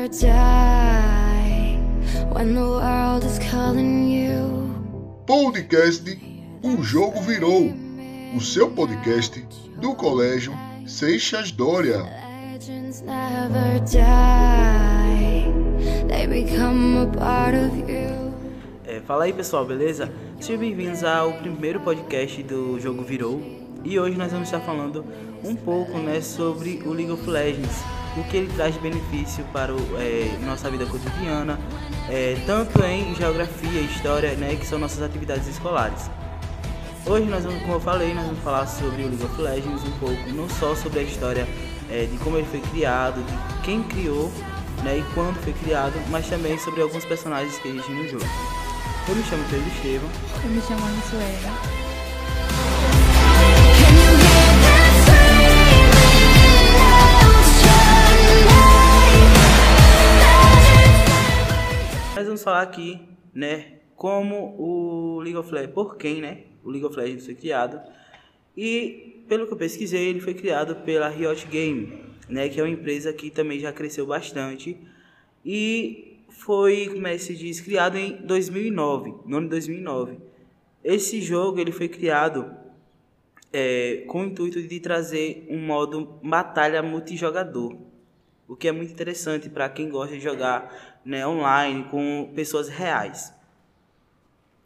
never 0.00 0.08
die 0.08 1.78
when 2.32 2.54
the 2.54 2.60
world 2.60 3.24
is 3.24 3.38
calling 3.38 4.08
you. 4.08 4.74
Podcast 5.26 6.18
O 6.62 6.82
Jogo 6.82 7.20
Virou, 7.20 7.72
o 8.34 8.40
seu 8.40 8.70
podcast 8.70 9.46
do 9.80 9.94
Colégio 9.94 10.52
Seixas 10.86 11.52
Dória. 11.52 12.02
Legends 12.52 13.02
never 13.02 13.80
die, 13.80 15.52
they 16.08 16.26
become 16.26 17.02
a 17.02 17.06
part 17.06 17.54
of 17.54 17.76
you. 17.78 18.32
É, 18.86 19.00
fala 19.00 19.24
aí 19.24 19.32
pessoal, 19.32 19.66
beleza? 19.66 20.10
Sejam 20.40 20.60
bem-vindos 20.60 21.04
ao 21.04 21.34
primeiro 21.34 21.80
podcast 21.80 22.42
do 22.42 22.80
Jogo 22.80 23.02
Virou 23.02 23.42
e 23.84 23.98
hoje 23.98 24.16
nós 24.16 24.32
vamos 24.32 24.48
estar 24.48 24.60
falando 24.60 25.04
um 25.44 25.54
pouco 25.54 25.98
né, 25.98 26.20
sobre 26.20 26.82
o 26.84 26.92
League 26.92 27.12
of 27.12 27.28
Legends, 27.28 27.82
o 28.16 28.24
que 28.24 28.36
ele 28.36 28.52
traz 28.54 28.74
de 28.74 28.80
benefício 28.80 29.44
para 29.52 29.74
o, 29.74 29.78
é, 29.98 30.36
nossa 30.44 30.70
vida 30.70 30.86
cotidiana, 30.86 31.58
é, 32.08 32.36
tanto 32.46 32.82
em 32.82 33.14
geografia, 33.14 33.80
história, 33.80 34.32
né, 34.32 34.56
que 34.56 34.66
são 34.66 34.78
nossas 34.78 35.02
atividades 35.02 35.46
escolares. 35.46 36.10
Hoje 37.06 37.26
nós 37.26 37.44
vamos, 37.44 37.60
como 37.62 37.74
eu 37.74 37.80
falei, 37.80 38.12
nós 38.12 38.26
vamos 38.26 38.42
falar 38.42 38.66
sobre 38.66 39.02
o 39.02 39.08
League 39.08 39.24
of 39.24 39.40
Legends 39.40 39.82
um 39.84 39.92
pouco, 39.98 40.30
não 40.34 40.48
só 40.48 40.74
sobre 40.74 41.00
a 41.00 41.02
história 41.02 41.46
é, 41.90 42.04
de 42.04 42.16
como 42.18 42.36
ele 42.36 42.46
foi 42.46 42.60
criado, 42.60 43.24
de 43.24 43.62
quem 43.62 43.82
criou 43.82 44.30
né, 44.84 44.98
e 44.98 45.14
quando 45.14 45.36
foi 45.42 45.52
criado, 45.52 45.94
mas 46.10 46.28
também 46.28 46.58
sobre 46.58 46.82
alguns 46.82 47.04
personagens 47.04 47.58
que 47.58 47.68
existem 47.68 47.94
no 47.94 48.08
jogo. 48.08 48.24
Eu 49.08 49.16
me 49.16 49.22
chamo 49.24 49.44
Pedro 49.50 49.66
Estevam. 49.68 50.10
Eu 50.44 50.50
me 50.50 50.60
chamo 50.62 50.84
Ana. 50.84 51.79
Nós 62.20 62.26
vamos 62.26 62.42
falar 62.42 62.60
aqui, 62.60 63.00
né, 63.32 63.78
como 63.96 64.54
o 64.58 65.20
League 65.20 65.38
of 65.38 65.50
Legends, 65.50 65.72
por 65.72 65.96
quem, 65.96 66.20
né, 66.20 66.42
o 66.62 66.68
League 66.68 66.84
of 66.84 66.94
Legends 66.94 67.24
foi 67.24 67.34
criado. 67.34 67.80
E 68.54 69.24
pelo 69.26 69.46
que 69.46 69.54
eu 69.54 69.56
pesquisei, 69.56 70.08
ele 70.08 70.20
foi 70.20 70.34
criado 70.34 70.76
pela 70.84 71.08
Riot 71.08 71.46
Game, 71.46 71.98
né, 72.28 72.50
que 72.50 72.60
é 72.60 72.62
uma 72.62 72.68
empresa 72.68 73.10
que 73.10 73.30
também 73.30 73.58
já 73.58 73.72
cresceu 73.72 74.04
bastante 74.04 74.76
e 75.42 76.18
foi, 76.28 76.90
como 76.92 77.06
é 77.06 77.12
que 77.12 77.20
se 77.20 77.34
diz, 77.34 77.58
criado 77.58 77.96
em 77.96 78.16
2009, 78.16 79.14
no 79.24 79.38
ano 79.38 79.46
de 79.46 79.52
2009. 79.52 80.18
Esse 80.84 81.22
jogo 81.22 81.58
ele 81.58 81.72
foi 81.72 81.88
criado 81.88 82.54
é, 83.50 84.04
com 84.06 84.20
o 84.20 84.24
intuito 84.26 84.62
de 84.62 84.78
trazer 84.78 85.46
um 85.48 85.58
modo 85.58 86.20
batalha 86.22 86.82
multijogador, 86.82 87.78
o 88.46 88.54
que 88.54 88.68
é 88.68 88.72
muito 88.72 88.92
interessante 88.92 89.48
para 89.48 89.70
quem 89.70 89.88
gosta 89.88 90.14
de 90.14 90.20
jogar 90.20 90.89
né, 91.04 91.26
online 91.26 91.84
com 91.84 92.30
pessoas 92.34 92.68
reais. 92.68 93.32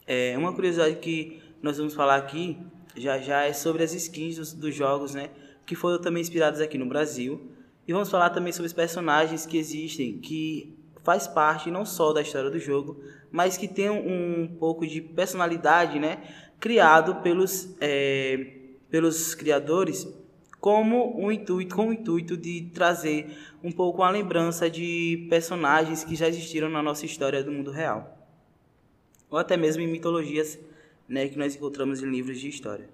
É, 0.07 0.35
uma 0.37 0.53
curiosidade 0.53 0.95
que 0.97 1.41
nós 1.61 1.77
vamos 1.77 1.93
falar 1.93 2.15
aqui 2.15 2.57
já 2.95 3.17
já 3.17 3.43
é 3.43 3.53
sobre 3.53 3.83
as 3.83 3.93
skins 3.93 4.37
dos, 4.37 4.53
dos 4.53 4.73
jogos, 4.73 5.13
né, 5.13 5.29
que 5.65 5.75
foram 5.75 5.99
também 5.99 6.21
inspiradas 6.21 6.61
aqui 6.61 6.77
no 6.77 6.85
Brasil. 6.85 7.51
E 7.87 7.93
vamos 7.93 8.09
falar 8.09 8.29
também 8.29 8.51
sobre 8.51 8.67
os 8.67 8.73
personagens 8.73 9.45
que 9.45 9.57
existem, 9.57 10.17
que 10.19 10.75
faz 11.03 11.27
parte 11.27 11.69
não 11.69 11.85
só 11.85 12.13
da 12.13 12.21
história 12.21 12.49
do 12.49 12.59
jogo, 12.59 12.99
mas 13.31 13.57
que 13.57 13.67
tem 13.67 13.89
um 13.89 14.47
pouco 14.59 14.87
de 14.87 15.01
personalidade, 15.01 15.99
né, 15.99 16.23
criado 16.59 17.15
pelos 17.21 17.75
é, 17.79 18.53
pelos 18.89 19.35
criadores 19.35 20.07
como 20.65 21.15
um 21.23 21.31
intuito, 21.31 21.75
com 21.75 21.89
o 21.89 21.93
intuito 21.93 22.35
de 22.35 22.71
trazer 22.73 23.37
um 23.63 23.71
pouco 23.71 24.01
a 24.01 24.09
lembrança 24.09 24.67
de 24.67 25.27
personagens 25.29 26.03
que 26.03 26.15
já 26.15 26.27
existiram 26.27 26.69
na 26.69 26.81
nossa 26.81 27.05
história 27.05 27.43
do 27.43 27.51
mundo 27.51 27.69
real. 27.69 28.17
Ou 29.29 29.37
até 29.37 29.55
mesmo 29.55 29.83
em 29.83 29.87
mitologias 29.87 30.57
né, 31.07 31.27
que 31.27 31.37
nós 31.37 31.55
encontramos 31.55 32.01
em 32.01 32.09
livros 32.09 32.39
de 32.39 32.49
história. 32.49 32.89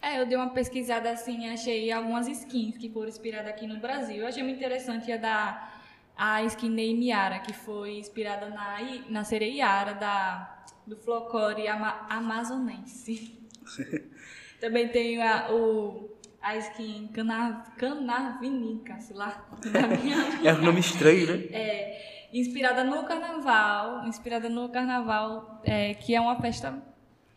É, 0.00 0.20
eu 0.20 0.26
dei 0.26 0.36
uma 0.36 0.50
pesquisada 0.50 1.10
assim, 1.10 1.48
achei 1.48 1.90
algumas 1.90 2.28
skins 2.28 2.78
que 2.78 2.88
foram 2.88 3.08
inspiradas 3.08 3.50
aqui 3.50 3.66
no 3.66 3.80
Brasil. 3.80 4.18
Eu 4.18 4.28
achei 4.28 4.44
muito 4.44 4.58
interessante 4.58 5.10
a 5.10 5.16
da 5.16 5.72
a 6.16 6.44
skin 6.44 6.68
Name 6.68 7.08
Yara, 7.08 7.40
que 7.40 7.52
foi 7.52 7.98
inspirada 7.98 8.48
na, 8.48 8.78
na 9.08 9.24
sereia 9.24 9.64
Yara 9.64 9.94
da, 9.94 10.64
do 10.86 10.96
folclore 10.96 11.66
ama, 11.66 12.06
amazonense. 12.08 13.40
Também 14.60 14.86
tem 14.86 15.20
a, 15.20 15.50
o, 15.50 16.11
a 16.42 16.56
skin 16.56 17.08
cana, 17.14 17.64
Canarvinica, 17.76 19.00
sei 19.00 19.16
lá. 19.16 19.48
É 20.44 20.52
um 20.52 20.62
nome 20.62 20.80
estranho, 20.80 21.26
né? 21.26 21.44
É, 21.52 22.28
inspirada 22.32 22.82
no 22.82 23.04
carnaval, 23.04 24.06
inspirada 24.06 24.48
no 24.48 24.68
carnaval, 24.68 25.60
é, 25.64 25.94
que 25.94 26.14
é 26.14 26.20
uma 26.20 26.40
festa 26.40 26.82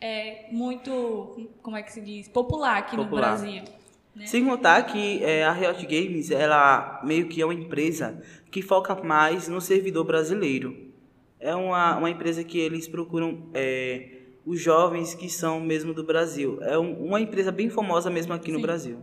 é, 0.02 0.48
muito, 0.52 1.50
como 1.62 1.78
é 1.78 1.84
que 1.84 1.92
se 1.92 2.02
diz, 2.02 2.28
popular 2.28 2.78
aqui 2.78 2.96
Popular. 2.96 3.32
no 3.34 3.38
Brasil. 3.38 3.64
né? 4.16 4.26
Sem 4.26 4.46
contar 4.46 4.82
que 4.84 5.24
é, 5.24 5.44
a 5.44 5.52
Riot 5.52 5.86
Games, 5.86 6.32
ela 6.32 7.02
meio 7.04 7.28
que 7.28 7.42
é 7.42 7.46
uma 7.46 7.54
empresa 7.54 8.22
que 8.50 8.62
foca 8.62 8.96
mais 8.96 9.48
no 9.48 9.62
servidor 9.62 10.04
brasileiro. 10.04 10.94
É 11.40 11.54
uma, 11.54 11.98
uma 11.98 12.10
empresa 12.10 12.44
que 12.44 12.58
eles 12.58 12.88
procuram 12.88 13.50
é, 13.54 14.15
os 14.46 14.60
jovens 14.62 15.14
que 15.16 15.30
são 15.30 15.60
mesmo 15.60 15.94
do 15.94 16.04
Brasil. 16.04 16.60
É 16.62 16.78
um- 16.78 17.06
uma 17.06 17.20
empresa 17.20 17.52
bem 17.52 17.70
famosa 17.70 18.10
mesmo 18.10 18.34
aqui 18.34 18.52
no 18.52 18.58
Sim. 18.58 18.62
Brasil. 18.62 18.98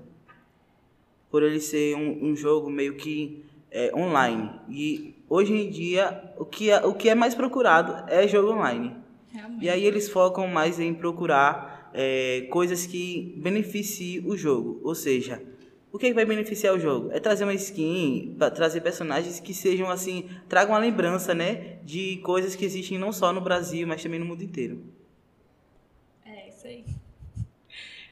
Por 1.30 1.42
ele 1.42 1.60
ser 1.60 1.96
um, 1.96 2.30
um 2.30 2.36
jogo 2.36 2.70
meio 2.70 2.94
que 2.96 3.44
é, 3.70 3.90
online. 3.96 4.50
E 4.68 5.14
hoje 5.28 5.54
em 5.54 5.70
dia, 5.70 6.34
o 6.36 6.44
que, 6.44 6.70
é, 6.70 6.84
o 6.84 6.92
que 6.94 7.08
é 7.08 7.14
mais 7.14 7.34
procurado 7.34 8.04
é 8.10 8.28
jogo 8.28 8.52
online. 8.52 8.94
Realmente. 9.32 9.64
E 9.64 9.68
aí 9.70 9.84
eles 9.84 10.10
focam 10.10 10.46
mais 10.46 10.78
em 10.78 10.92
procurar 10.92 11.90
é, 11.94 12.42
coisas 12.50 12.84
que 12.86 13.34
beneficiem 13.38 14.22
o 14.26 14.36
jogo. 14.36 14.78
Ou 14.84 14.94
seja, 14.94 15.42
o 15.90 15.98
que, 15.98 16.08
que 16.08 16.14
vai 16.14 16.26
beneficiar 16.26 16.74
o 16.74 16.78
jogo? 16.78 17.10
É 17.12 17.18
trazer 17.18 17.44
uma 17.44 17.54
skin, 17.54 18.36
trazer 18.54 18.82
personagens 18.82 19.40
que 19.40 19.54
sejam 19.54 19.90
assim, 19.90 20.28
tragam 20.50 20.74
uma 20.74 20.78
lembrança, 20.80 21.34
né? 21.34 21.78
De 21.82 22.18
coisas 22.18 22.54
que 22.54 22.66
existem 22.66 22.98
não 22.98 23.10
só 23.10 23.32
no 23.32 23.40
Brasil, 23.40 23.86
mas 23.86 24.02
também 24.02 24.20
no 24.20 24.26
mundo 24.26 24.42
inteiro. 24.44 24.82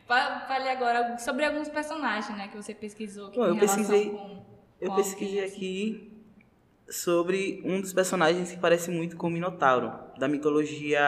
Fa- 0.07 0.41
Fale 0.49 0.69
agora 0.69 1.19
sobre 1.19 1.45
alguns 1.45 1.69
personagens, 1.69 2.37
né, 2.37 2.49
que 2.49 2.57
você 2.57 2.75
pesquisou. 2.75 3.31
Que 3.31 3.39
Bom, 3.39 3.47
eu 3.47 3.57
pesquisei- 3.59 4.11
com- 4.11 4.45
Eu 4.81 4.89
com 4.91 4.97
pesquisei 4.97 5.41
alguém, 5.41 5.45
assim. 5.45 5.57
aqui 5.57 6.13
sobre 6.89 7.63
um 7.65 7.81
dos 7.81 7.93
personagens 7.93 8.51
que 8.51 8.59
parece 8.59 8.91
muito 8.91 9.17
com 9.17 9.29
o 9.29 9.31
Minotauro, 9.31 9.93
da 10.19 10.27
mitologia, 10.27 11.01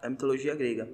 da 0.00 0.08
mitologia 0.10 0.54
grega. 0.54 0.88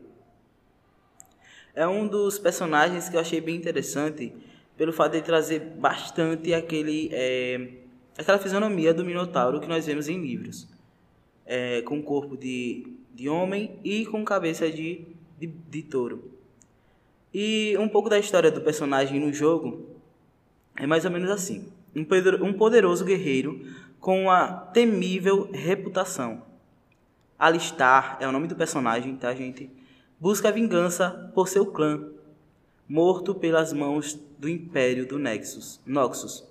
É 1.75 1.87
um 1.87 2.07
dos 2.07 2.39
personagens 2.39 3.09
que 3.09 3.17
eu 3.17 3.21
achei 3.21 3.41
bem 3.41 3.57
interessante 3.57 4.33
pelo 4.77 4.93
fato 4.93 5.13
de 5.13 5.23
trazer 5.23 5.61
bastante 5.61 6.55
aquele, 6.55 7.11
é, 7.13 7.71
aquela 8.19 8.39
fisionomia 8.39 8.95
do 8.95 9.05
Minotauro 9.05 9.61
que 9.61 9.69
nós 9.69 9.87
vemos 9.87 10.09
em 10.09 10.19
livros. 10.21 10.67
É, 11.45 11.83
com 11.83 12.01
corpo 12.03 12.37
de, 12.37 12.87
de 13.13 13.29
homem 13.29 13.79
e 13.85 14.07
com 14.07 14.25
cabeça 14.25 14.71
de, 14.71 15.05
de, 15.41 15.47
de 15.47 15.83
touro. 15.83 16.31
E 17.33 17.75
um 17.79 17.89
pouco 17.89 18.11
da 18.11 18.19
história 18.19 18.51
do 18.51 18.61
personagem 18.61 19.19
no 19.19 19.33
jogo 19.33 19.87
é 20.77 20.87
mais 20.87 21.05
ou 21.07 21.11
menos 21.11 21.31
assim: 21.31 21.73
um, 21.97 22.05
poder- 22.05 22.39
poderoso 22.55 23.05
guerreiro 23.05 23.67
com 23.99 24.25
uma 24.25 24.49
temível 24.73 25.51
reputação. 25.51 26.43
Alistar 27.39 28.19
é 28.21 28.29
o 28.29 28.33
nome 28.33 28.47
do 28.47 28.55
personagem, 28.55 29.17
tá, 29.17 29.35
gente? 29.35 29.71
Busca 30.19 30.53
vingança 30.53 31.33
por 31.35 31.49
seu 31.49 31.65
clã, 31.65 32.07
morto 32.87 33.35
pelas 33.35 33.73
mãos 33.73 34.21
do 34.39 34.47
Império 34.47 35.07
do 35.07 35.19
Nexus, 35.19 35.81
Noxus. 35.87 36.47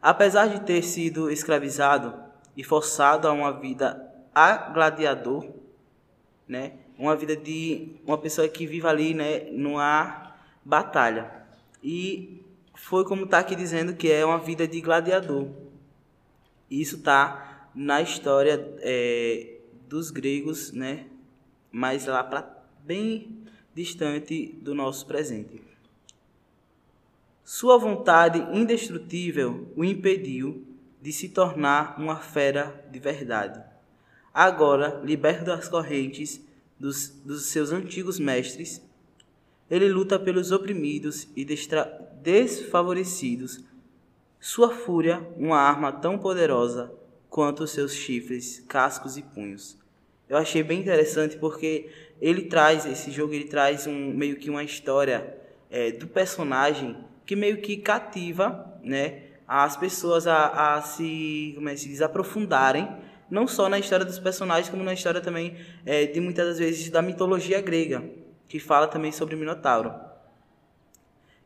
Apesar 0.00 0.46
de 0.48 0.60
ter 0.60 0.82
sido 0.82 1.28
escravizado 1.28 2.14
e 2.56 2.62
forçado 2.62 3.26
a 3.26 3.32
uma 3.32 3.52
vida 3.52 4.00
a 4.32 4.70
gladiador, 4.70 5.48
né? 6.46 6.74
Uma 6.98 7.14
vida 7.14 7.36
de 7.36 7.96
uma 8.06 8.16
pessoa 8.16 8.48
que 8.48 8.66
vive 8.66 8.86
ali, 8.86 9.14
né, 9.14 9.50
numa 9.50 10.34
batalha. 10.64 11.30
E 11.82 12.42
foi 12.74 13.04
como 13.04 13.24
está 13.24 13.38
aqui 13.38 13.54
dizendo 13.54 13.94
que 13.94 14.10
é 14.10 14.24
uma 14.24 14.38
vida 14.38 14.66
de 14.66 14.80
gladiador. 14.80 15.48
Isso 16.70 17.02
tá 17.02 17.70
na 17.74 18.00
história 18.00 18.74
é, 18.80 19.58
dos 19.88 20.10
gregos, 20.10 20.72
né? 20.72 21.06
Mas 21.70 22.06
lá 22.06 22.24
para 22.24 22.64
bem 22.84 23.44
distante 23.74 24.58
do 24.62 24.74
nosso 24.74 25.06
presente. 25.06 25.60
Sua 27.44 27.78
vontade 27.78 28.40
indestrutível 28.56 29.72
o 29.76 29.84
impediu 29.84 30.66
de 31.00 31.12
se 31.12 31.28
tornar 31.28 32.00
uma 32.00 32.16
fera 32.16 32.84
de 32.90 32.98
verdade. 32.98 33.62
Agora, 34.34 35.00
liberto 35.04 35.44
das 35.44 35.68
correntes 35.68 36.40
dos, 36.78 37.08
dos 37.24 37.46
seus 37.46 37.72
antigos 37.72 38.18
mestres, 38.18 38.82
ele 39.70 39.88
luta 39.88 40.18
pelos 40.18 40.52
oprimidos 40.52 41.26
e 41.34 41.44
desfavorecidos 42.22 43.64
Sua 44.38 44.70
fúria, 44.70 45.26
uma 45.36 45.58
arma 45.58 45.90
tão 45.92 46.18
poderosa 46.18 46.92
quanto 47.28 47.64
os 47.64 47.70
seus 47.70 47.92
chifres, 47.92 48.64
cascos 48.68 49.16
e 49.16 49.22
punhos. 49.22 49.76
Eu 50.28 50.36
achei 50.36 50.62
bem 50.62 50.80
interessante 50.80 51.36
porque 51.36 51.88
ele 52.20 52.42
traz, 52.42 52.86
esse 52.86 53.10
jogo 53.10 53.32
ele 53.34 53.44
traz 53.44 53.86
um, 53.86 54.12
meio 54.12 54.36
que 54.36 54.50
uma 54.50 54.62
história 54.64 55.36
é, 55.70 55.90
do 55.92 56.06
personagem 56.06 56.96
que 57.24 57.34
meio 57.34 57.60
que 57.60 57.76
cativa, 57.76 58.78
né, 58.82 59.22
as 59.46 59.76
pessoas 59.76 60.26
a, 60.26 60.76
a 60.76 60.82
se, 60.82 61.52
como 61.54 61.68
é, 61.68 61.76
se 61.76 61.88
desaprofundarem, 61.88 62.88
não 63.30 63.46
só 63.46 63.68
na 63.68 63.78
história 63.78 64.04
dos 64.04 64.18
personagens, 64.18 64.68
como 64.68 64.82
na 64.82 64.94
história 64.94 65.20
também 65.20 65.56
é, 65.84 66.06
de 66.06 66.20
muitas 66.20 66.46
das 66.46 66.58
vezes 66.58 66.88
da 66.90 67.02
mitologia 67.02 67.60
grega, 67.60 68.04
que 68.48 68.58
fala 68.58 68.86
também 68.86 69.12
sobre 69.12 69.34
o 69.34 69.38
Minotauro. 69.38 69.92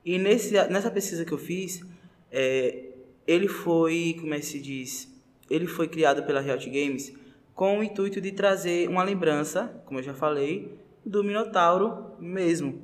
E 0.04 0.18
nesse, 0.18 0.52
nessa 0.68 0.90
pesquisa 0.90 1.24
que 1.24 1.32
eu 1.32 1.38
fiz, 1.38 1.84
é, 2.30 2.84
ele 3.26 3.48
foi, 3.48 4.16
como 4.20 4.34
é 4.34 4.38
que 4.38 4.46
se 4.46 4.60
diz, 4.60 5.08
ele 5.48 5.66
foi 5.66 5.88
criado 5.88 6.22
pela 6.24 6.40
Riot 6.40 6.68
Games 6.68 7.12
com 7.54 7.78
o 7.78 7.82
intuito 7.82 8.20
de 8.20 8.32
trazer 8.32 8.88
uma 8.88 9.02
lembrança, 9.02 9.82
como 9.84 9.98
eu 9.98 10.04
já 10.04 10.14
falei, 10.14 10.78
do 11.04 11.22
Minotauro 11.22 12.14
mesmo. 12.18 12.82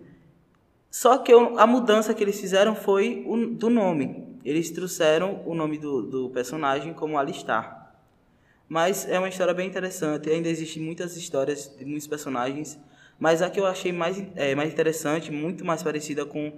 Só 0.91 1.19
que 1.19 1.33
a 1.33 1.67
mudança 1.67 2.15
que 2.15 2.25
eles 2.25 2.41
fizeram 2.41 2.75
foi 2.75 3.25
o, 3.27 3.47
do 3.47 3.69
nome. 3.69 4.39
Eles 4.45 4.71
trouxeram 4.71 5.43
o 5.45 5.55
nome 5.55 5.79
do, 5.79 6.03
do 6.03 6.31
personagem 6.31 6.95
como 6.95 7.19
Alistar. 7.19 7.76
Mas 8.69 9.09
é 9.09 9.19
uma 9.19 9.29
história 9.29 9.55
bem 9.55 9.69
interessante. 9.69 10.29
Ainda 10.29 10.49
existem 10.49 10.83
muitas 10.83 11.17
histórias 11.17 11.75
de 11.77 11.85
muitos 11.85 12.07
personagens. 12.07 12.79
Mas 13.19 13.41
a 13.41 13.49
que 13.49 13.59
eu 13.59 13.67
achei 13.67 13.93
mais, 13.93 14.23
é, 14.35 14.55
mais 14.55 14.73
interessante, 14.73 15.31
muito 15.31 15.65
mais 15.65 15.83
parecida 15.83 16.27
com 16.27 16.53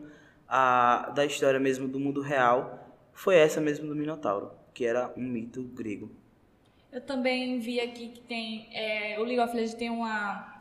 a 0.49 1.11
da 1.15 1.25
história 1.25 1.61
mesmo 1.61 1.87
do 1.87 2.01
mundo 2.01 2.21
real, 2.21 2.97
foi 3.13 3.37
essa 3.37 3.61
mesmo 3.61 3.87
do 3.87 3.95
Minotauro, 3.95 4.51
que 4.73 4.85
era 4.85 5.13
um 5.17 5.23
mito 5.23 5.63
grego. 5.63 6.11
Eu 6.91 7.03
também 7.03 7.59
vi 7.59 7.81
aqui 7.81 8.09
que 8.09 8.21
tem. 8.21 8.69
É, 8.73 9.21
o 9.21 9.25
League 9.25 9.41
of 9.41 9.55
Legends 9.55 9.75
tem 9.75 9.91
uma, 9.91 10.59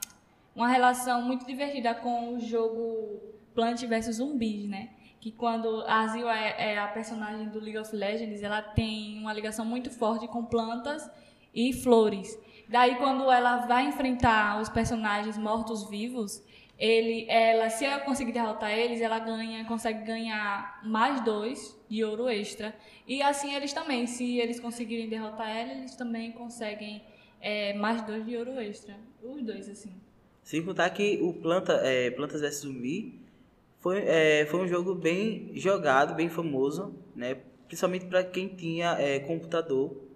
uma 0.54 0.68
relação 0.68 1.22
muito 1.22 1.46
divertida 1.46 1.96
com 1.96 2.36
o 2.36 2.40
jogo 2.40 3.22
Plant 3.56 3.82
vs 3.84 4.18
Zumbis, 4.18 4.68
né? 4.68 4.90
Que 5.22 5.32
quando 5.32 5.82
a 5.88 6.02
Azil 6.02 6.30
é, 6.30 6.74
é 6.74 6.78
a 6.78 6.88
personagem 6.90 7.48
do 7.50 7.60
League 7.60 7.78
of 7.78 7.96
Legends, 7.96 8.44
ela 8.44 8.62
tem 8.62 9.18
uma 9.20 9.34
ligação 9.34 9.66
muito 9.66 9.90
forte 9.90 10.28
com 10.28 10.44
plantas 10.44 11.10
e 11.58 11.74
flores. 11.74 12.40
Daí 12.70 12.96
quando 12.98 13.32
ela 13.32 13.66
vai 13.66 13.88
enfrentar 13.88 14.62
os 14.62 14.70
personagens 14.70 15.38
mortos-vivos, 15.38 16.44
ele, 16.78 17.26
ela, 17.28 17.68
se 17.72 17.84
ela 17.84 18.02
conseguir 18.02 18.32
derrotar 18.32 18.72
eles, 18.72 19.02
ela 19.02 19.18
ganha, 19.18 19.66
consegue 19.66 20.06
ganhar 20.06 20.80
mais 20.86 21.24
dois 21.26 21.76
de 21.90 22.04
ouro 22.04 22.30
extra. 22.30 22.76
E 23.08 23.24
assim 23.24 23.56
eles 23.56 23.74
também, 23.74 24.06
se 24.06 24.38
eles 24.38 24.60
conseguirem 24.60 25.10
derrotar 25.10 25.50
ela, 25.50 25.72
eles 25.72 25.96
também 25.96 26.32
conseguem 26.32 27.02
é, 27.42 27.74
mais 27.74 28.04
dois 28.04 28.24
de 28.24 28.38
ouro 28.38 28.60
extra. 28.60 28.96
Os 29.24 29.42
dois, 29.42 29.68
assim. 29.68 29.92
Sem 30.44 30.64
contar 30.64 30.92
que 30.92 31.20
o 31.24 31.34
Planta, 31.34 31.74
é, 31.84 32.12
Plantas 32.12 32.42
vs 32.42 32.60
Zumbi 32.60 33.20
foi, 33.80 34.04
é, 34.06 34.46
foi 34.46 34.60
um 34.62 34.68
jogo 34.68 34.94
bem 34.94 35.50
jogado, 35.56 36.14
bem 36.14 36.30
famoso, 36.30 36.94
né? 37.16 37.38
principalmente 37.68 38.06
para 38.06 38.24
quem 38.24 38.48
tinha 38.48 38.92
é, 39.00 39.20
computador, 39.20 40.07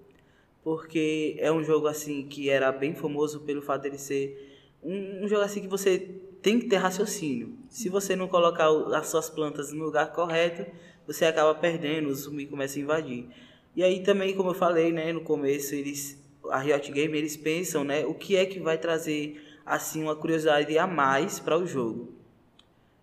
porque 0.63 1.35
é 1.39 1.51
um 1.51 1.63
jogo 1.63 1.87
assim 1.87 2.27
que 2.27 2.49
era 2.49 2.71
bem 2.71 2.93
famoso 2.93 3.41
pelo 3.41 3.61
fato 3.61 3.83
dele 3.83 3.97
ser 3.97 4.77
um, 4.83 5.25
um 5.25 5.27
jogo 5.27 5.41
assim 5.41 5.61
que 5.61 5.67
você 5.67 5.99
tem 6.41 6.59
que 6.59 6.67
ter 6.67 6.77
raciocínio. 6.77 7.57
Se 7.69 7.89
você 7.89 8.15
não 8.15 8.27
colocar 8.27 8.67
as 8.95 9.07
suas 9.07 9.29
plantas 9.29 9.71
no 9.71 9.83
lugar 9.83 10.11
correto, 10.11 10.65
você 11.05 11.25
acaba 11.25 11.53
perdendo, 11.55 12.09
o 12.09 12.15
zumbi 12.15 12.45
começa 12.45 12.79
a 12.79 12.81
invadir. 12.81 13.27
E 13.75 13.83
aí 13.83 14.01
também, 14.03 14.35
como 14.35 14.49
eu 14.49 14.53
falei, 14.53 14.91
né, 14.91 15.13
no 15.13 15.21
começo, 15.21 15.75
eles 15.75 16.19
a 16.49 16.57
Riot 16.57 16.91
Game, 16.91 17.15
eles 17.15 17.37
pensam, 17.37 17.83
né, 17.83 18.05
o 18.05 18.13
que 18.13 18.35
é 18.35 18.45
que 18.45 18.59
vai 18.59 18.77
trazer 18.77 19.41
assim 19.65 20.01
uma 20.03 20.15
curiosidade 20.15 20.75
a 20.77 20.87
mais 20.87 21.39
para 21.39 21.57
o 21.57 21.65
jogo. 21.65 22.13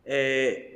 É... 0.05 0.75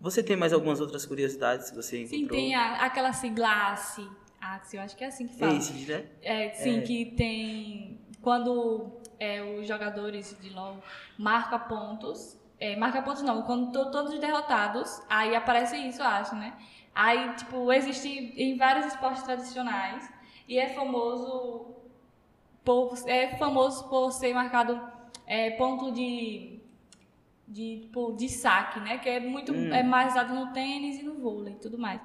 Você 0.00 0.22
tem 0.22 0.36
mais 0.36 0.52
algumas 0.52 0.80
outras 0.80 1.06
curiosidades 1.06 1.70
que 1.70 1.76
você 1.76 1.98
encontrou? 1.98 2.20
Sim, 2.20 2.26
tem 2.26 2.54
a, 2.56 2.84
aquela 2.84 3.12
sigla 3.12 3.76
ACE, 4.56 4.76
eu 4.76 4.82
acho 4.82 4.96
que 4.96 5.04
é 5.04 5.06
assim 5.08 5.26
que 5.26 5.34
fala. 5.38 5.56
Ace, 5.56 5.72
né? 5.90 6.04
É, 6.22 6.50
sim, 6.54 6.78
É. 6.78 6.82
que 6.82 7.06
tem 7.16 7.98
quando 8.20 9.00
é, 9.18 9.42
os 9.42 9.66
jogadores 9.66 10.36
de 10.40 10.50
LoL 10.50 10.78
marcam 11.18 11.58
pontos, 11.60 12.38
é, 12.58 12.76
marca 12.76 13.02
pontos 13.02 13.22
não, 13.22 13.42
quando 13.42 13.72
to- 13.72 13.90
todos 13.90 14.18
derrotados, 14.18 15.00
aí 15.08 15.34
aparece 15.34 15.76
isso, 15.76 16.00
eu 16.00 16.06
acho, 16.06 16.34
né? 16.36 16.56
Aí, 16.94 17.34
tipo, 17.34 17.72
existe 17.72 18.08
em 18.36 18.56
vários 18.56 18.86
esportes 18.86 19.22
tradicionais 19.22 20.08
e 20.46 20.58
é 20.58 20.68
famoso 20.68 21.74
por, 22.64 22.94
é 23.06 23.36
famoso 23.36 23.88
por 23.88 24.12
ser 24.12 24.34
marcado 24.34 24.80
é, 25.26 25.50
ponto 25.52 25.90
de 25.92 26.60
de, 27.48 27.80
tipo, 27.82 28.12
de 28.12 28.28
saque, 28.30 28.80
né? 28.80 28.96
Que 28.98 29.08
é 29.10 29.20
muito 29.20 29.52
Hum. 29.52 29.74
é 29.74 29.82
mais 29.82 30.12
usado 30.12 30.32
no 30.34 30.52
tênis 30.54 30.98
e 31.00 31.02
no 31.02 31.14
vôlei 31.14 31.52
e 31.54 31.56
tudo 31.56 31.76
mais. 31.78 32.00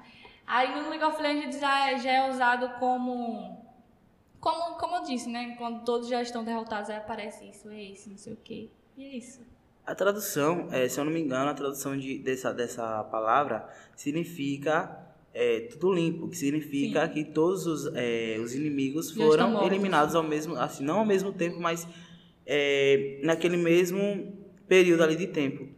Aí 0.48 0.74
no 0.74 0.88
League 0.88 1.04
of 1.04 1.20
Legends 1.22 1.60
já, 1.60 1.90
é- 1.90 1.98
já 1.98 2.10
é 2.10 2.30
usado 2.30 2.78
como 2.78 3.58
como, 4.40 4.76
como 4.78 4.96
eu 4.96 5.02
disse, 5.02 5.28
né? 5.28 5.56
Quando 5.58 5.84
todos 5.84 6.08
já 6.08 6.22
estão 6.22 6.44
derrotados, 6.44 6.88
aí 6.88 6.96
aparece 6.96 7.44
isso, 7.48 7.68
é 7.70 7.82
isso, 7.82 8.08
não 8.08 8.16
sei 8.16 8.32
o 8.32 8.38
quê. 8.42 8.68
E 8.96 9.04
é 9.04 9.16
isso. 9.16 9.40
A 9.84 9.94
tradução, 9.94 10.68
é, 10.70 10.88
se 10.88 10.98
eu 11.00 11.04
não 11.04 11.12
me 11.12 11.20
engano, 11.20 11.50
a 11.50 11.54
tradução 11.54 11.96
de, 11.96 12.18
dessa, 12.18 12.52
dessa 12.52 13.02
palavra 13.04 13.68
significa 13.96 14.96
é, 15.34 15.60
tudo 15.60 15.92
limpo, 15.92 16.28
que 16.28 16.36
significa 16.36 17.06
Sim. 17.06 17.12
que 17.12 17.24
todos 17.24 17.66
os, 17.66 17.90
é, 17.94 18.38
os 18.42 18.54
inimigos 18.54 19.10
foram 19.10 19.66
eliminados 19.66 20.14
ao 20.14 20.22
mesmo, 20.22 20.54
assim, 20.56 20.84
não 20.84 21.00
ao 21.00 21.06
mesmo 21.06 21.32
tempo, 21.32 21.58
mas 21.58 21.86
é, 22.46 23.18
naquele 23.22 23.56
mesmo 23.56 24.36
período 24.68 25.02
ali 25.02 25.16
de 25.16 25.26
tempo. 25.26 25.68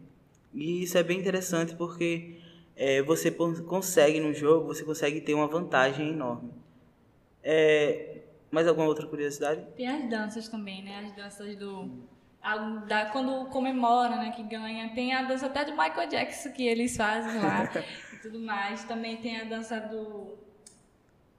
E 0.52 0.82
isso 0.82 0.99
é 0.99 1.02
bem 1.02 1.19
interessante 1.19 1.75
porque 1.76 2.40
é, 2.82 3.03
você 3.03 3.31
consegue 3.31 4.19
no 4.21 4.32
jogo, 4.32 4.67
você 4.67 4.82
consegue 4.82 5.21
ter 5.21 5.35
uma 5.35 5.47
vantagem 5.47 6.09
enorme. 6.09 6.50
É, 7.43 8.23
mais 8.50 8.67
alguma 8.67 8.87
outra 8.87 9.06
curiosidade? 9.06 9.65
Tem 9.77 9.87
as 9.87 10.08
danças 10.08 10.49
também, 10.49 10.82
né? 10.82 11.05
As 11.06 11.13
danças 11.15 11.55
do. 11.56 11.91
a- 12.43 12.56
da- 12.89 13.06
quando 13.10 13.51
comemora, 13.51 14.17
né? 14.17 14.32
Que 14.34 14.43
ganha. 14.43 14.94
Tem 14.94 15.13
a 15.13 15.22
dança 15.22 15.44
até 15.46 15.65
do 15.65 15.72
Michael 15.72 16.08
Jackson 16.08 16.53
que 16.53 16.67
eles 16.67 16.96
fazem 16.96 17.39
lá 17.41 17.65
e 18.15 18.17
tudo 18.17 18.39
mais. 18.41 18.82
Também 18.84 19.19
tem 19.19 19.41
a 19.41 19.44
dança 19.44 19.79
do. 19.79 20.39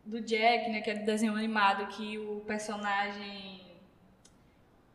Do 0.05 0.21
Jack, 0.21 0.69
né? 0.69 0.81
Que 0.81 0.91
é 0.91 0.95
do 0.95 1.05
desenho 1.05 1.35
animado, 1.35 1.87
que 1.87 2.17
o 2.19 2.41
personagem. 2.41 3.61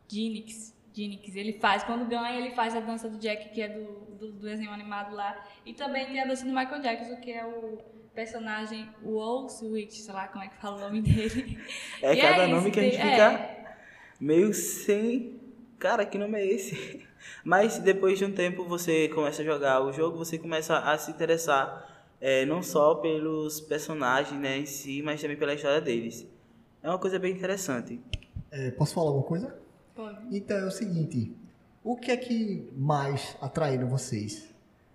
Ginix. 0.08 0.75
Ginix, 0.96 1.36
ele 1.36 1.54
faz. 1.60 1.84
Quando 1.84 2.06
ganha, 2.08 2.38
ele 2.38 2.54
faz 2.54 2.74
a 2.74 2.80
dança 2.80 3.08
do 3.08 3.18
Jack, 3.18 3.50
que 3.50 3.60
é 3.60 3.68
do, 3.68 3.84
do, 4.16 4.32
do 4.32 4.40
desenho 4.40 4.70
animado 4.70 5.14
lá. 5.14 5.44
E 5.64 5.74
também 5.74 6.06
tem 6.06 6.20
a 6.20 6.24
dança 6.26 6.44
do 6.44 6.50
Michael 6.52 6.80
Jackson, 6.80 7.16
que 7.20 7.30
é 7.30 7.44
o 7.44 7.78
personagem 8.14 8.88
Will 9.04 9.46
Switch, 9.48 9.92
sei 9.92 10.14
lá 10.14 10.26
como 10.28 10.42
é 10.42 10.48
que 10.48 10.56
fala 10.56 10.78
o 10.78 10.80
nome 10.80 11.02
dele. 11.02 11.58
É 12.00 12.14
E 12.14 12.20
cada 12.20 12.44
é 12.44 12.46
nome 12.46 12.62
isso, 12.62 12.70
que 12.72 12.80
a 12.80 12.82
gente 12.82 12.96
tem- 12.96 13.10
fica 13.10 13.32
é. 13.32 13.76
meio 14.18 14.54
sem. 14.54 15.38
Cara, 15.78 16.06
que 16.06 16.16
nome 16.16 16.38
é 16.40 16.46
esse? 16.46 17.06
Mas 17.44 17.78
depois 17.78 18.18
de 18.18 18.24
um 18.24 18.32
tempo 18.32 18.64
você 18.64 19.08
começa 19.08 19.42
a 19.42 19.44
jogar 19.44 19.82
o 19.82 19.92
jogo, 19.92 20.16
você 20.16 20.38
começa 20.38 20.78
a 20.78 20.96
se 20.96 21.10
interessar 21.10 22.06
é, 22.20 22.46
não 22.46 22.62
só 22.62 22.94
pelos 22.94 23.60
personagens 23.60 24.40
né, 24.40 24.58
em 24.58 24.64
si, 24.66 25.02
mas 25.02 25.20
também 25.20 25.36
pela 25.36 25.52
história 25.52 25.80
deles. 25.80 26.26
É 26.82 26.88
uma 26.88 26.98
coisa 26.98 27.18
bem 27.18 27.32
interessante. 27.32 28.00
É, 28.50 28.70
posso 28.70 28.94
falar 28.94 29.08
alguma 29.08 29.26
coisa? 29.26 29.58
Então 30.30 30.56
é 30.58 30.64
o 30.64 30.70
seguinte, 30.70 31.34
o 31.82 31.96
que 31.96 32.10
é 32.10 32.16
que 32.16 32.70
mais 32.76 33.36
atraíram 33.40 33.88
vocês 33.88 34.54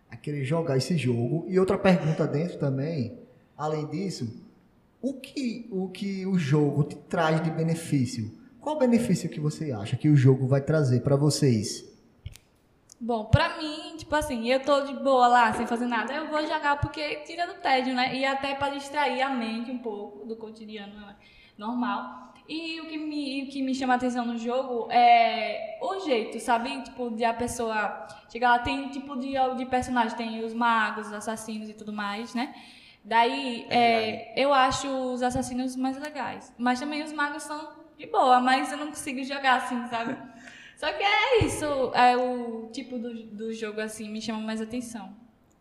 a 0.10 0.15
querer 0.15 0.43
jogar 0.43 0.77
esse 0.77 0.98
jogo? 0.98 1.46
E 1.48 1.60
outra 1.60 1.77
pergunta 1.77 2.27
dentro 2.27 2.60
também, 2.60 3.17
além 3.58 3.88
disso, 3.88 4.41
o 5.01 5.13
que 5.13 5.67
o, 5.72 5.89
que 5.89 6.25
o 6.25 6.38
jogo 6.38 6.84
te 6.84 6.96
traz 6.96 7.41
de 7.41 7.50
benefício? 7.50 8.31
Qual 8.60 8.77
benefício 8.77 9.29
que 9.29 9.39
você 9.39 9.72
acha 9.72 9.98
que 9.98 10.08
o 10.10 10.15
jogo 10.15 10.48
vai 10.48 10.62
trazer 10.62 11.01
para 11.01 11.15
vocês? 11.15 11.89
Bom, 13.00 13.25
pra 13.25 13.58
mim, 13.58 13.96
tipo 13.98 14.13
assim, 14.13 14.48
eu 14.48 14.60
tô 14.60 14.81
de 14.81 14.93
boa 14.93 15.27
lá, 15.27 15.53
sem 15.53 15.65
fazer 15.65 15.88
nada, 15.88 16.13
eu 16.13 16.27
vou 16.27 16.41
jogar 16.41 16.79
porque 16.79 17.15
tira 17.25 17.48
do 17.48 17.55
tédio, 17.55 17.96
né? 17.96 18.15
E 18.15 18.24
até 18.24 18.53
pra 18.53 18.70
distrair 18.70 19.24
a 19.24 19.29
mente 19.29 19.72
um 19.72 19.79
pouco 19.79 20.24
do 20.27 20.36
cotidiano 20.36 20.93
normal. 21.58 22.30
E 22.53 22.81
o 22.81 22.86
que 22.86 22.98
me, 22.98 23.43
o 23.43 23.48
que 23.48 23.62
me 23.62 23.74
chama 23.74 23.93
a 23.93 23.96
atenção 23.96 24.25
no 24.25 24.38
jogo 24.38 24.91
é 24.91 25.77
o 25.81 26.01
jeito, 26.01 26.38
sabe? 26.38 26.81
Tipo, 26.81 27.10
de 27.10 27.24
a 27.24 27.34
pessoa 27.34 28.05
chegar 28.29 28.50
lá, 28.50 28.60
tem 28.60 28.89
tipo 28.89 29.15
de, 29.15 29.36
de 29.55 29.65
personagem, 29.67 30.17
tem 30.17 30.43
os 30.43 30.53
magos, 30.53 31.08
os 31.08 31.13
assassinos 31.13 31.70
e 31.70 31.74
tudo 31.74 31.93
mais, 31.93 32.36
né? 32.36 32.53
Daí, 33.05 33.65
é, 33.70 34.34
eu 34.36 34.53
acho 34.53 34.89
os 34.89 35.24
assassinos 35.24 35.77
mais 35.77 35.98
legais. 35.98 36.53
Mas 36.58 36.77
também 36.77 37.01
os 37.01 37.13
magos 37.13 37.43
são 37.43 37.72
de 37.98 38.05
boa, 38.08 38.41
mas 38.41 38.70
eu 38.70 38.77
não 38.77 38.88
consigo 38.88 39.24
jogar 39.24 39.55
assim, 39.55 39.88
sabe? 39.88 40.17
Só 40.75 40.91
que 40.91 41.03
é 41.03 41.46
isso, 41.46 41.65
é 41.96 42.17
o 42.17 42.70
tipo 42.74 43.00
do, 43.00 43.13
do 43.27 43.53
jogo 43.53 43.79
assim, 43.79 44.10
me 44.10 44.22
chama 44.22 44.41
mais 44.41 44.60
atenção. 44.60 45.15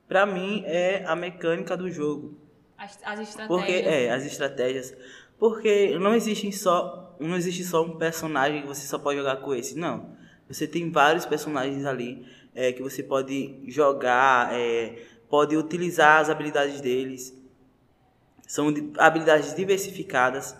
Pra 0.08 0.26
mim 0.26 0.64
é 0.66 1.04
a 1.06 1.14
mecânica 1.14 1.76
do 1.76 1.88
jogo. 1.88 2.36
As, 2.76 2.98
as 3.04 3.20
estratégias. 3.20 3.46
Porque, 3.46 3.88
é, 3.88 4.10
as 4.10 4.24
estratégias. 4.24 4.96
Porque 5.40 5.98
não 5.98 6.14
existe 6.14 6.52
só, 6.52 7.16
não 7.18 7.34
existe 7.34 7.64
só 7.64 7.82
um 7.82 7.96
personagem 7.96 8.60
que 8.60 8.68
você 8.68 8.86
só 8.86 8.98
pode 8.98 9.18
jogar 9.18 9.36
com 9.36 9.54
esse. 9.54 9.76
Não. 9.76 10.14
Você 10.46 10.66
tem 10.66 10.90
vários 10.90 11.24
personagens 11.24 11.86
ali 11.86 12.26
é, 12.54 12.72
que 12.72 12.82
você 12.82 13.02
pode 13.02 13.62
jogar, 13.66 14.52
é, 14.52 15.02
pode 15.30 15.56
utilizar 15.56 16.20
as 16.20 16.28
habilidades 16.28 16.82
deles. 16.82 17.34
São 18.46 18.70
de- 18.70 18.92
habilidades 18.98 19.54
diversificadas. 19.54 20.54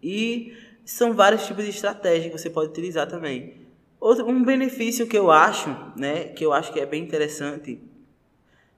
E 0.00 0.56
são 0.84 1.14
vários 1.14 1.44
tipos 1.44 1.64
de 1.64 1.70
estratégia 1.70 2.30
que 2.30 2.38
você 2.38 2.48
pode 2.48 2.70
utilizar 2.70 3.08
também. 3.08 3.66
Outro, 3.98 4.26
um 4.28 4.44
benefício 4.44 5.06
que 5.06 5.18
eu 5.18 5.32
acho, 5.32 5.68
né, 5.96 6.24
que 6.24 6.44
eu 6.44 6.52
acho 6.52 6.72
que 6.72 6.78
é 6.78 6.86
bem 6.86 7.02
interessante, 7.02 7.80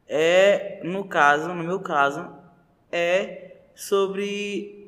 é, 0.09 0.81
no 0.85 1.05
caso, 1.05 1.49
no 1.49 1.63
meu 1.63 1.81
caso, 1.81 2.31
é 2.93 3.57
sobre, 3.75 4.84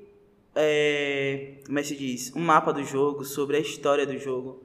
é, 0.56 1.58
como 1.66 1.78
é 1.78 1.82
que 1.82 1.88
se 1.88 1.96
diz, 1.96 2.32
um 2.34 2.40
mapa 2.40 2.72
do 2.72 2.82
jogo, 2.82 3.24
sobre 3.24 3.56
a 3.56 3.60
história 3.60 4.06
do 4.06 4.18
jogo, 4.18 4.62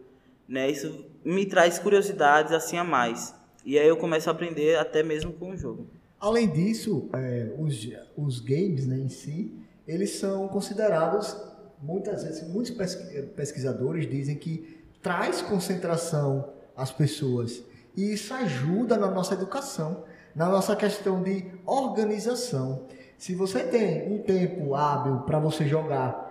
né, 0.47 0.69
isso 0.69 1.05
me 1.23 1.45
traz 1.45 1.77
curiosidades 1.77 2.51
assim 2.51 2.77
a 2.77 2.83
mais, 2.83 3.35
e 3.65 3.77
aí 3.77 3.87
eu 3.87 3.97
começo 3.97 4.29
a 4.29 4.31
aprender 4.31 4.77
até 4.77 5.03
mesmo 5.03 5.33
com 5.33 5.51
o 5.51 5.57
jogo. 5.57 5.87
Além 6.19 6.49
disso, 6.49 7.09
é, 7.13 7.53
os, 7.57 7.87
os 8.17 8.39
games 8.39 8.87
né, 8.87 8.97
em 8.97 9.09
si, 9.09 9.53
eles 9.87 10.11
são 10.11 10.47
considerados, 10.47 11.35
muitas 11.81 12.23
vezes, 12.23 12.47
muitos 12.47 12.71
pesqui- 12.71 13.21
pesquisadores 13.35 14.09
dizem 14.09 14.35
que 14.35 14.81
traz 15.01 15.41
concentração 15.41 16.53
às 16.75 16.91
pessoas. 16.91 17.63
E 17.97 18.13
isso 18.13 18.33
ajuda 18.33 18.97
na 18.97 19.09
nossa 19.09 19.33
educação, 19.33 20.03
na 20.35 20.47
nossa 20.47 20.75
questão 20.75 21.21
de 21.23 21.45
organização. 21.65 22.87
Se 23.21 23.35
você 23.35 23.59
tem 23.63 24.11
um 24.11 24.17
tempo 24.23 24.73
hábil 24.73 25.17
para 25.27 25.37
você 25.37 25.67
jogar 25.67 26.27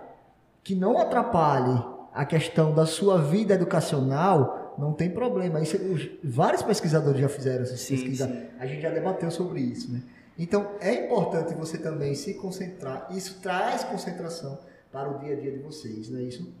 que 0.61 0.75
não 0.75 0.97
atrapalhe 0.97 1.81
a 2.13 2.25
questão 2.25 2.75
da 2.75 2.85
sua 2.85 3.17
vida 3.17 3.53
educacional, 3.53 4.75
não 4.77 4.91
tem 4.91 5.09
problema. 5.09 5.61
Isso, 5.61 5.77
os- 5.77 6.09
vários 6.21 6.61
pesquisadores 6.61 7.21
já 7.21 7.29
fizeram 7.29 7.63
essas 7.63 7.79
Sim, 7.79 7.95
pesquisas. 7.95 8.27
sim. 8.29 8.45
A 8.59 8.67
gente 8.67 8.81
já 8.81 8.89
debateu 8.89 9.31
sobre 9.31 9.61
isso, 9.61 9.89
né? 9.89 10.01
Então, 10.37 10.71
é 10.81 11.05
importante 11.05 11.53
você 11.53 11.77
também 11.77 12.13
se 12.13 12.33
concentrar. 12.33 13.07
Isso 13.11 13.39
traz 13.41 13.85
concentração 13.85 14.59
para 14.91 15.09
o 15.11 15.19
dia 15.19 15.37
a 15.37 15.39
dia 15.39 15.51
de 15.53 15.59
vocês, 15.59 16.09
não 16.09 16.19
é 16.19 16.23
isso? 16.23 16.53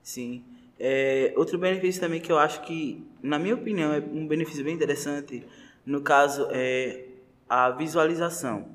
Sim. 0.00 0.44
É, 0.78 1.34
outro 1.36 1.58
benefício 1.58 2.00
também 2.00 2.20
que 2.20 2.30
eu 2.30 2.38
acho 2.38 2.62
que, 2.62 3.04
na 3.20 3.40
minha 3.40 3.56
opinião, 3.56 3.92
é 3.92 3.98
um 3.98 4.28
benefício 4.28 4.62
bem 4.62 4.76
interessante, 4.76 5.44
no 5.84 6.02
caso, 6.02 6.46
é 6.52 7.06
a 7.48 7.70
visualização. 7.72 8.72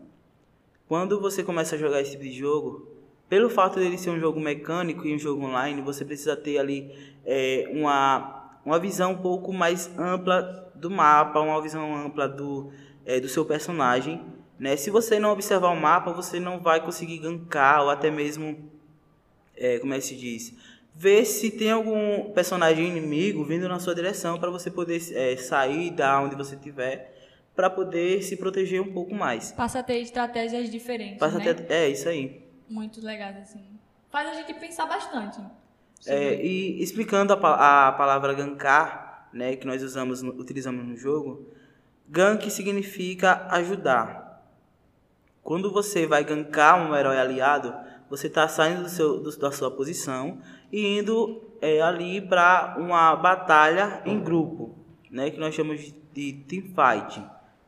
Quando 0.89 1.22
você 1.22 1.43
começa 1.43 1.75
a 1.75 1.77
jogar 1.77 2.01
esse 2.01 2.13
tipo 2.13 2.24
de 2.24 2.34
jogo, 2.34 2.88
pelo 3.29 3.48
fato 3.48 3.77
dele 3.77 3.96
ser 3.96 4.10
um 4.10 4.19
jogo 4.19 4.39
mecânico 4.39 5.05
e 5.05 5.13
um 5.13 5.19
jogo 5.19 5.46
online, 5.46 5.84
você 5.84 6.03
precisa 6.03 6.36
ter 6.36 6.58
ali 6.58 6.91
é, 7.24 7.69
uma, 7.72 8.60
uma 8.65 8.79
visão 8.79 9.12
um 9.12 9.17
pouco 9.17 9.53
mais 9.53 9.88
ampla 10.00 10.72
do 10.74 10.89
mapa, 10.89 11.39
uma 11.41 11.62
visão 11.62 11.96
ampla 11.96 12.27
do, 12.27 12.72
é, 13.05 13.19
do 13.19 13.29
seu 13.29 13.46
personagem. 13.46 14.19
Né? 14.58 14.75
Se 14.75 14.89
você 14.89 15.19
não 15.19 15.29
observar 15.29 15.69
o 15.69 15.79
mapa, 15.79 16.12
você 16.12 16.39
não 16.39 16.60
vai 16.60 16.84
conseguir 16.84 17.19
gankar 17.19 17.84
ou 17.84 17.91
até 17.91 18.10
mesmo 18.10 18.58
é, 19.55 19.77
como 19.77 19.93
é 19.93 19.98
que 19.98 20.05
se 20.05 20.15
diz? 20.15 20.55
Ver 20.96 21.24
se 21.24 21.51
tem 21.51 21.69
algum 21.69 22.31
personagem 22.31 22.88
inimigo 22.88 23.43
vindo 23.43 23.69
na 23.69 23.77
sua 23.77 23.93
direção 23.93 24.39
para 24.39 24.50
você 24.50 24.72
poder 24.72 25.00
é, 25.13 25.38
sair 25.38 25.91
da 25.91 26.19
onde 26.19 26.36
você 26.36 26.55
estiver 26.55 27.18
para 27.59 27.69
poder 27.69 28.23
se 28.23 28.37
proteger 28.37 28.81
um 28.81 28.93
pouco 28.93 29.13
mais. 29.13 29.51
Passa 29.51 29.79
a 29.79 29.83
ter 29.83 29.99
estratégias 29.99 30.69
diferentes, 30.69 31.17
Passa 31.19 31.39
né? 31.39 31.49
até, 31.49 31.87
é 31.87 31.89
isso 31.89 32.07
aí. 32.07 32.41
Muito 32.69 33.03
legais, 33.05 33.35
assim. 33.35 33.61
Faz 34.09 34.29
a 34.29 34.33
gente 34.33 34.53
pensar 34.53 34.85
bastante. 34.85 35.41
É, 36.07 36.35
e 36.41 36.81
explicando 36.81 37.33
a, 37.33 37.87
a 37.89 37.91
palavra 37.91 38.33
gankar, 38.33 39.27
né, 39.33 39.57
que 39.57 39.67
nós 39.67 39.83
usamos, 39.83 40.23
utilizamos 40.23 40.85
no 40.87 40.95
jogo, 40.95 41.49
gank 42.07 42.49
significa 42.49 43.45
ajudar. 43.51 44.41
Quando 45.43 45.69
você 45.69 46.07
vai 46.07 46.23
gankar 46.23 46.81
um 46.89 46.95
herói 46.95 47.17
aliado, 47.17 47.75
você 48.09 48.27
está 48.27 48.47
saindo 48.47 48.83
do 48.83 48.89
seu, 48.89 49.19
do- 49.19 49.37
da 49.37 49.51
sua 49.51 49.69
posição 49.69 50.37
e 50.71 50.97
indo 50.99 51.43
é, 51.61 51.81
ali 51.81 52.21
para 52.21 52.75
uma 52.79 53.13
batalha 53.17 54.01
em 54.05 54.17
grupo, 54.17 54.77
né, 55.11 55.29
que 55.29 55.37
nós 55.37 55.53
chamamos 55.53 55.81
de, 55.83 55.91
de 56.13 56.33
team 56.47 56.63
fight. 56.67 57.21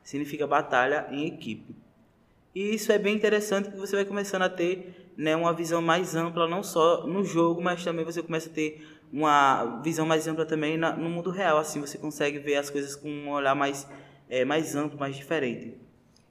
Significa 0.03 0.47
batalha 0.47 1.07
em 1.11 1.27
equipe. 1.27 1.75
E 2.53 2.75
isso 2.75 2.91
é 2.91 2.97
bem 2.97 3.15
interessante 3.15 3.65
porque 3.65 3.79
você 3.79 3.95
vai 3.95 4.05
começando 4.05 4.41
a 4.41 4.49
ter 4.49 5.11
né, 5.15 5.35
uma 5.35 5.53
visão 5.53 5.81
mais 5.81 6.15
ampla, 6.15 6.47
não 6.47 6.63
só 6.63 7.05
no 7.07 7.23
jogo, 7.23 7.61
mas 7.61 7.83
também 7.83 8.03
você 8.03 8.21
começa 8.21 8.49
a 8.49 8.51
ter 8.53 8.85
uma 9.11 9.79
visão 9.83 10.05
mais 10.05 10.27
ampla 10.27 10.45
também 10.45 10.77
na- 10.77 10.95
no 10.95 11.09
mundo 11.09 11.29
real. 11.29 11.57
Assim 11.57 11.79
você 11.79 11.97
consegue 11.97 12.39
ver 12.39 12.55
as 12.55 12.69
coisas 12.69 12.95
com 12.95 13.09
um 13.09 13.29
olhar 13.29 13.55
mais, 13.55 13.87
é, 14.29 14.43
mais 14.43 14.75
amplo, 14.75 14.99
mais 14.99 15.15
diferente. 15.15 15.77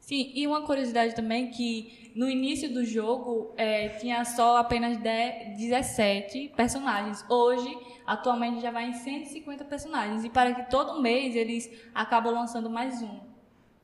Sim, 0.00 0.32
e 0.34 0.46
uma 0.46 0.62
curiosidade 0.66 1.14
também 1.14 1.50
que 1.50 2.10
no 2.16 2.28
início 2.28 2.72
do 2.72 2.84
jogo 2.84 3.54
é, 3.56 3.90
tinha 3.90 4.24
só 4.24 4.56
apenas 4.56 4.96
10, 4.98 5.56
17 5.56 6.52
personagens. 6.56 7.24
Hoje, 7.30 7.72
atualmente, 8.04 8.60
já 8.60 8.70
vai 8.72 8.88
em 8.88 8.92
150 8.94 9.64
personagens. 9.64 10.24
E 10.24 10.28
para 10.30 10.52
que 10.52 10.68
todo 10.70 11.00
mês 11.00 11.36
eles 11.36 11.70
acabam 11.94 12.34
lançando 12.34 12.68
mais 12.68 13.00
um 13.02 13.29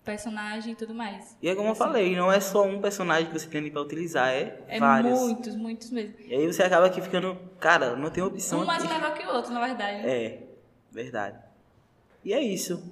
personagem 0.06 0.72
e 0.72 0.76
tudo 0.76 0.94
mais. 0.94 1.36
E 1.42 1.48
é 1.50 1.54
como 1.54 1.68
eu 1.68 1.72
Assim, 1.72 1.78
falei, 1.80 2.16
não 2.16 2.32
é 2.32 2.40
só 2.40 2.64
um 2.64 2.80
personagem 2.80 3.26
que 3.26 3.38
você 3.38 3.46
tem 3.48 3.60
ali 3.60 3.70
pra 3.70 3.82
utilizar, 3.82 4.28
é, 4.30 4.58
É 4.68 4.78
vários. 4.80 5.18
muitos, 5.20 5.54
muitos 5.56 5.90
mesmo. 5.90 6.14
E 6.20 6.34
aí 6.34 6.46
você 6.46 6.62
acaba 6.62 6.86
aqui 6.86 7.02
ficando, 7.02 7.36
cara, 7.60 7.94
não 7.96 8.08
tem 8.08 8.22
opção 8.24 8.60
Um 8.62 8.64
mais 8.64 8.82
aqui. 8.82 8.94
legal 8.94 9.12
que 9.12 9.26
o 9.26 9.28
outro, 9.34 9.52
na 9.52 9.60
verdade. 9.66 10.06
É, 10.08 10.42
verdade. 10.90 11.36
E 12.24 12.32
é 12.32 12.40
isso. 12.40 12.82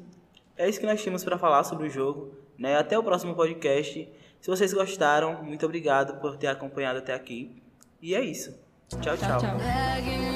É 0.59 0.68
isso 0.68 0.78
que 0.78 0.87
nós 0.87 1.00
tínhamos 1.00 1.25
para 1.25 1.38
falar 1.38 1.64
sobre 1.64 1.87
o 1.87 1.90
jogo. 1.90 2.35
Né? 2.59 2.76
Até 2.76 2.99
o 2.99 3.02
próximo 3.02 3.35
podcast. 3.35 4.09
Se 4.40 4.50
vocês 4.50 4.73
gostaram, 4.75 5.42
muito 5.42 5.64
obrigado 5.64 6.21
por 6.21 6.37
ter 6.37 6.49
acompanhado 6.49 6.99
até 6.99 7.14
aqui. 7.14 7.61
E 8.02 8.14
é 8.14 8.21
isso. 8.21 8.50
Tchau, 9.00 9.16
tchau. 9.16 9.16
Tchau, 9.16 9.38
tchau. 9.40 10.33